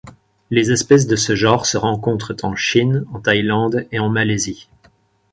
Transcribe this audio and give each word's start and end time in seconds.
Les 0.49 0.71
espèces 0.71 1.05
de 1.05 1.15
ce 1.15 1.35
genre 1.35 1.67
se 1.67 1.77
rencontrent 1.77 2.33
en 2.41 2.55
Chine, 2.55 3.05
en 3.13 3.19
Thaïlande 3.19 3.85
et 3.91 3.99
en 3.99 4.09
Malaisie. 4.09 4.67